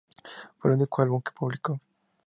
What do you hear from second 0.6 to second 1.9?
el único álbum que publicó.